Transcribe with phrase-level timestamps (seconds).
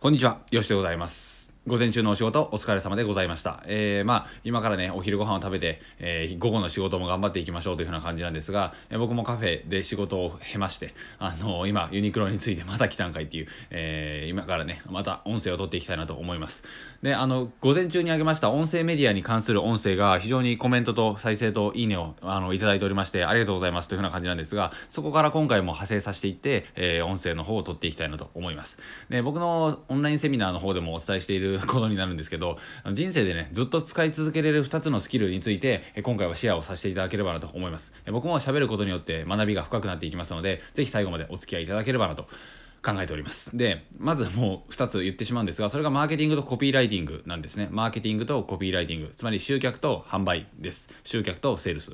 [0.00, 1.39] こんにちは、よしでございます。
[1.66, 3.62] 午前中のお仕事お疲れ様でございました。
[3.66, 16.64] えー、まあ今からねお昼ご飯を食べて、えー午後の仕事も頑張っていきましょうというふうな感じなんですが、えー僕もカフェで仕事を経まして、あの今ユニクロについてまた来たんかいっていう、えー今からねまた音声を取っていきたいなと思います。
[17.02, 28.78] であの午前中にあげました音声メディアに関する音声が非常にコメントと再生といいねをあのいただいておりましてありがとうございますというふうな感じなんですが、そこから今回も派生させていって、えー音声の方を取っていきたいなと思います。
[29.10, 32.58] で僕のオンラインセミナーの方でもお伝えしていることになるんですけど
[32.92, 37.92] 人生でねずっと使い続けれる2つのスキルについてえ今回はシェアをさせていただければなと思います。
[38.12, 42.26] 僕も喋ることによって学びが深くなっていきますのでぜひ最後までお付き合いいただければなと
[42.82, 43.56] 考えております。
[43.56, 47.68] でまずもう2つ言ってしまうんですがそれがマーケティングとコピーライティングなんですね。
[47.70, 49.12] マーケティングとコピーライティング。
[49.16, 50.88] つまり集客と販売です。
[51.04, 51.92] 集客とセールス。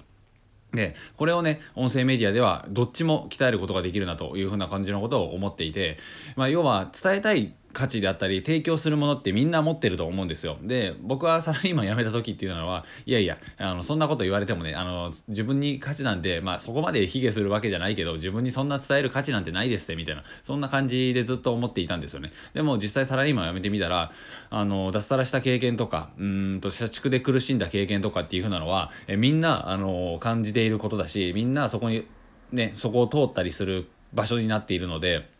[0.72, 5.98] でこれをね音声メディアではどっちも鍛えることができるなというふうな感じのことを思っていて、
[6.36, 10.56] まあ、要は伝えたい価値であったり提供するものってみんな持ってると思うんですよ。
[10.62, 22.32] で僕はサラリーマン辞めた時っていうのはいやいやあのそんなこと言われてもねあの自分に価値なんて、まあ、そこまで卑下するわけじゃないけど自分にそんな伝える価値なんてないですってみたいなそんな感じでずっと思っていたんですよね。
[22.54, 24.10] でも実際サラリーマン辞めてみたら
[24.48, 32.06] あの脱サラした経験とかうんと社畜で苦しんだ経験とかっていうふうなのはえみんなあの感じていることだしみんなそこに
[32.52, 35.35] ねそこを通ったりする場所になっているので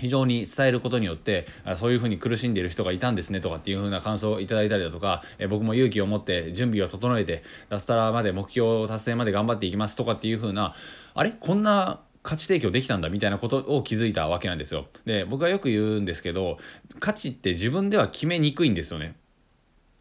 [0.00, 10.74] 非常に伝えることによってそういうふうに苦しんでいる人がいたんですねとかっていうふうな感想をいただいたりだとか、え僕も勇気を持って準備を整えて脱サラまで目標達成まで頑張っていきますとかっていうふうな
[11.14, 11.32] あれ？
[11.32, 14.86] こんな価値提供できたんだみたいなことを気づいたわけなんですよ。
[15.06, 16.58] で僕はよく言うんですけど
[16.98, 19.16] 価値って自分では決めにくいんですよね。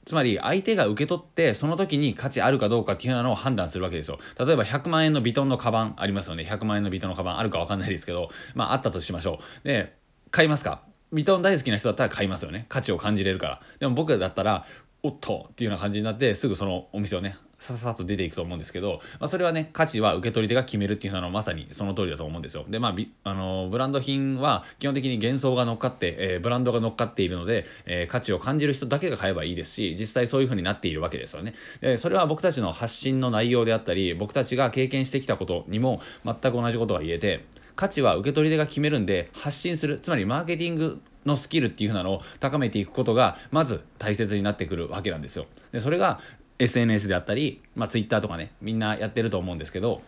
[0.10, 4.18] つまり相手が受け取ってその時に価値あるかどうかっていうのを判断するわけですよ。
[4.44, 6.44] 例えば100万円のヴィトンのカバンありますよね。
[6.50, 9.68] 100万円のヴィトンのカバンあるか分かんないですけどまああったとしましょう。
[9.68, 9.96] で
[10.32, 10.82] 買いますか？
[11.14, 12.66] ヴィトン大好きな人だったら買いますよね。
[12.70, 13.62] 価値を感じれるから。
[13.78, 14.66] でも僕だったら
[15.04, 22.66] おっとっていうような感じになってすぐそのお店をねさささっと出ていくと思うんですけど、まあ、それはね価値は受け取り手が決めるっていうのはまさにその通りだと思うんですよ。
[22.68, 22.96] でまあ
[23.30, 31.53] あのブランド品は基本的に幻想が乗っかって、えーブランドが乗っかっているので、えー価値を感じる人だけが買えばいいですし実際そういう風になっているわけですよね。
[31.81, 45.46] でそれは僕たちの発信の内容であったり僕たちが経験してきたことにも全く同じことが言えて価値は受け取り手が決めるんで発信するつまりマーケティングのスキルっていう風なのを高めていくことがまず大切になってくるわけなんですよ。
[45.72, 46.19] でそれが
[46.59, 50.02] SNS であったり、まあ、Twitter とかねみんなやってると思うんですけど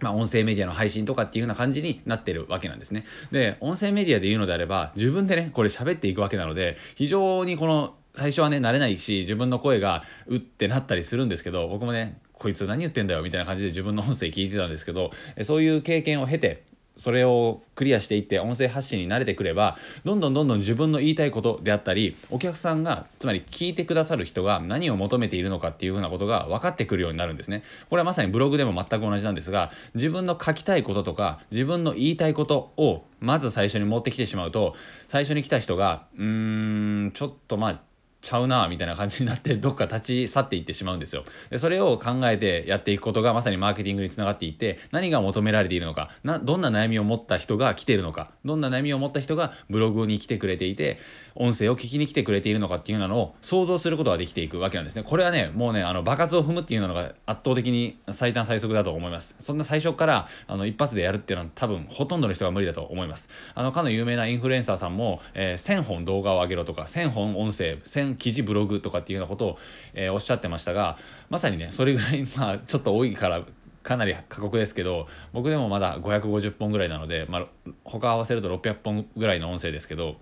[0.00, 3.04] まあ、音声メディアの配信とかっていう風な感じになってるわけなんですね。
[3.30, 15.10] で、音声メディアで言うのであれば、自分でね、これ喋っていくわけなので、非常にこの、最初はね、慣れないし、自分の声が、うってなったりするんですけど、僕もね、こいつ何言ってんだよみたいな感じで自分の音声聞いてたんですけど、
[15.42, 16.64] そういう経験を経て、
[16.96, 27.62] それをクリアしていって音声発信に慣れてくればどんどんどんどん自分の言いたいことであったりお客さんがつまり聞いてくださる人が何を求めているのかっていうふうなことが分かってくるようになるんですね。
[27.90, 34.76] これはまさにブログでも全く同じなんですが自分の書きたいこととか自分の言いたいことをまず最初に持ってきてしまうと
[35.08, 37.80] 最初に来た人がうーんちょっとまあ
[38.24, 41.24] ちゃうなみたいな感じになってどっか立ち去っていってしまうんですよ。
[41.50, 50.98] でそれを考えてやっていくことがまさにマーケティングにつながっていて何が求められているのかなどんな悩みを持った人が来ているのかどんな悩みを持った人がブログに来てくれていて
[51.34, 55.02] 音声を聞きに来てくれているのかっていうのを想像することができていくわけなんですね。
[55.02, 59.34] これはねもうねあの爆発を踏むっていうのが圧倒的に最短最速だと思います。
[59.40, 63.28] そんな最初からあの一発でやるっていうのは多分ほとんどの人が無理だと思います。
[63.54, 69.58] あのかの有名なインフルエンサーさんも、えー1000本動画を上げろとか1000本音声1000記事ブログとかっていうようなことを、
[69.94, 70.98] えーおっしゃってましたが
[71.30, 73.42] まさにねそれぐらい まあちょっと多いから
[73.82, 77.46] かなり過酷ですけど僕でもまだ550本ぐらいなので、まあ、
[77.84, 80.16] 他合わせると600本ぐらいの音声ですけど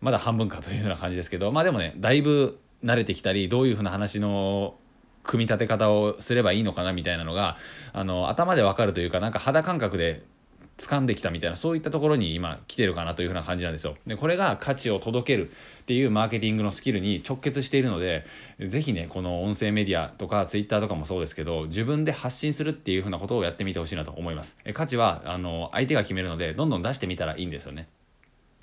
[0.00, 4.76] まだ半分かというような感じですけどまあでもねだいぶ慣れてきたりどういうふうな話の
[5.22, 7.56] 組み立て方をすればいいのかなみたいなのが
[7.92, 10.22] あの頭でわかるというかなんか肌感覚で
[10.76, 13.96] 掴んできたみたいなそういったところに今来てるかなというふうな感じなんですよ。
[14.06, 18.24] でこれが価値を届けるっていうマーケティングのスキルに直結しているので
[18.58, 24.56] ぜひねこの音声メディアとかツイッターとかもそうですけど自分で発信するっていうふうなことをやってみてほしいなと思います。
[24.64, 27.88] え価値はあの相手が決めるのでどんどん出してみたらいいんですよね。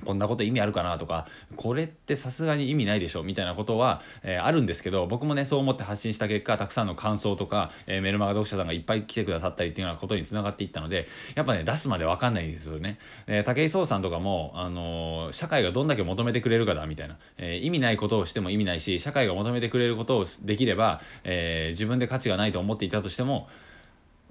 [0.06, 23.48] こんなこと意味あるかなとかこれってさすがに意味ないでしょみたいなことは、えーあるんですけど僕もねそう思って発信した結果たくさんの感想とか、えーメルマガ読者さんがいっぱい来てくださったりっていうようなことにつながっていったのでやっぱね出すまで分かんないんですよね、えー武井壮さんとかも、あのー社会がどんだけ求めてくれるかだみたいな、えー意味ないことをしても意味ないし社会が求めてくれることをできれば、えー自分で価値がないと思っていたとしても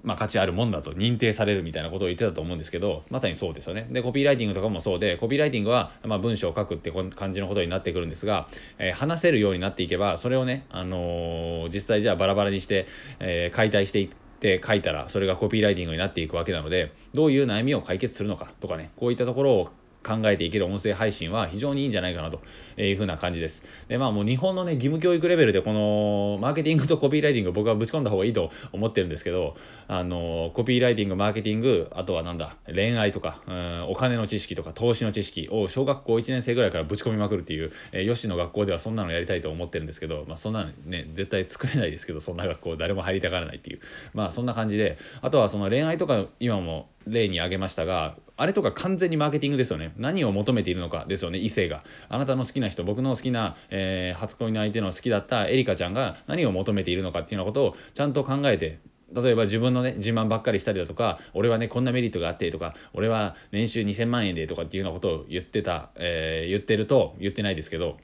[0.03, 3.87] まあ、価値あるもんだと認定されるみたいなことを言ってたと思うんですけどまさにそうですよね。
[3.91, 12.87] でコピーライティングとかもそうでコピーライティングは、まあ、文章を書くって感じのことになってくるんですが、えー、話せるようになっていけばそれをね、あのー、実際じゃあバラバラにして、
[13.19, 14.09] えー、解体していっ
[14.39, 19.69] て書いたらそれがコピーライティングになっていくわけなのでどういう悩みを解決するのかとかねこういったところを
[20.03, 22.41] 考えていける音声配信は非常にいいんじゃないかなと
[22.77, 23.63] いうふうな感じです。
[23.87, 29.55] で、まあもう日本のね、義務教育レベルでこのマーケティングとコピーライティング僕はぶち込んだ方がいいと思ってるんですけど、
[29.87, 43.79] あの、コピーライティング、マーケティング、あとはなんだ、恋愛とか、うん、お金の知識とか投資の知識を小学校1年生ぐらいからぶち込みまくるっていう、えー、よしの学校ではそんなのやりたいと思ってるんですけど、まあそんなのね、絶対作れないですけど、そんな学校誰も入りたがらないっていう、
[44.13, 58.79] まあそんな感じで、あとはその恋愛とか今も例に挙げましたがあれとか完全にマーケティングですよね何を求めているのかですよね異性があなたの好きな人僕の好きな、えー、初恋の相手の好きだったエリカちゃんが何を求めているのかっていうようなことをちゃんと考えて
[59.13, 67.97] 例えば自分のね自慢ばっかりしたりだとか俺はねこんなメリットがあってとか俺は年収2000万円でとかっていうようなことを言ってた、えー、言ってると言ってないですけど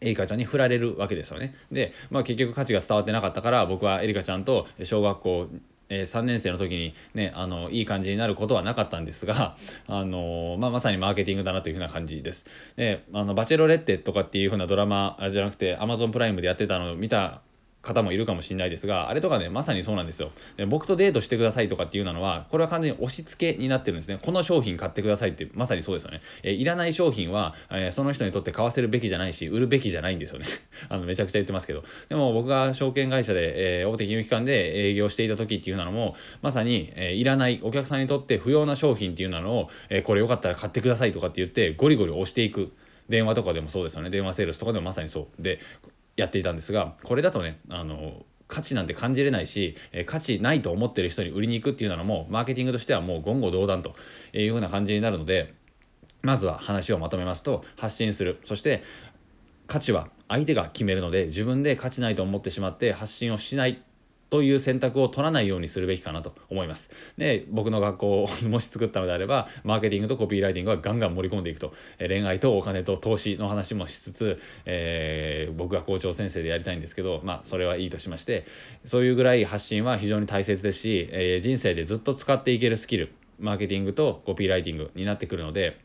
[0.00, 1.54] エリカちゃんに振られるわけですよね。
[1.72, 5.48] で、まあ、結局価値が伝わってなかったから僕はエリカちゃんと小学校
[5.90, 9.56] えー、3年生の時にねあのいい感じになることはなかったんですが、
[9.86, 12.46] あのまあ、まさにマーケティングだなというふうな感じです。
[12.76, 17.42] であのバチェロレッテとかっていうふうなドラマじゃなくてアマゾンプライムでやってたのを見た
[17.82, 20.32] 方もいるかもしれないですがあれとかねまさにそうなんですよ。
[20.56, 24.18] で僕とデートしてくださいとかっていうのはこれは完全に押し付けになってるんですね。
[24.22, 30.46] この商品買ってくださいってまさにそうですよね、えいらない商品は、えその人にとって買わせるべきじゃないし売るべきじゃないんですよね。
[30.88, 31.84] あのめちゃくちゃ言ってますけど。
[32.08, 42.72] でも僕が証券会社で、え大手金融機関で営業していた時っていうのもまさに、えいらないお客さんにとって不要な商品っていうのを、えこれよかったら買ってくださいとかって言ってゴリゴリ押していく。
[43.08, 44.10] 電話とかでもそうですよね。
[44.10, 45.42] 電話セールスとかでもまさにそう。
[45.42, 45.58] で
[46.20, 53.94] やっていたんですがこれだとねあの価値なんて感じれないし、え価値ないと思ってる人に売りに行くっていうのもマーケティングとしてはもう言語道断と
[54.32, 55.54] いうふうな感じになるので
[56.22, 58.40] まずは話をまとめますと発信する。
[58.44, 58.82] そして
[59.68, 63.82] 価値は相手が決めるので自分で価値ないと思ってしまって発信をしない。
[64.30, 66.90] という選択を取らないようにするべきかなと思います。
[67.18, 78.44] で僕の学校をもし作ったのであればマーケティングとコピーライティングはガンガン盛り込んでいくと、え恋愛とお金と投資の話もしつつ、えー、僕が校長先生でやりたいんですけどまあそれはいいとしまして
[78.84, 85.80] そういうぐらい発信は非常に大切ですし、えー、人生でずっと使っていけるスキルマーケティングとコピーライティングになってくるので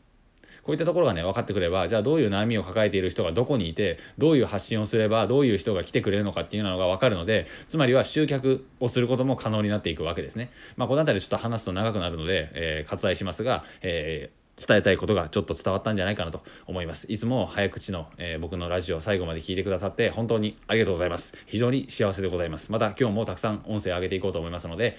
[0.66, 10.50] こういったところがね分かってくればじゃあどういう悩みを抱えている人がどこにいてどういう発信をすればどういう人が来てくれるのかっていうのが分かるのでつまりは集客をすることも可能になっていくわけですね。
[10.76, 17.12] まあ、この辺りちょっと話すと長くなるので、えー、割愛しますが、えー伝えたいことがちょっと伝わったんじゃないかなと思います。
[17.12, 21.34] いつも早口の、えー、僕のラジオ最後まで聞いてくださって本当にありがとうございます。
[21.44, 22.72] 非常に幸せでございます。
[22.72, 24.96] また今日もたくさん音声上げていこうと思いますので、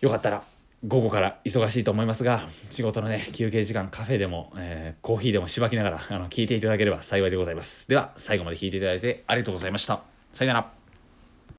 [0.00, 0.44] よかったら
[0.86, 7.88] 午後から忙しいと思いますが仕事のね休憩時間カフェでも、えー、コーヒーでもしばきながらあの聞いていただければ幸いでございます。
[7.88, 10.02] では最後まで聞いていただいてありがとうございました。
[10.32, 10.77] さよなら。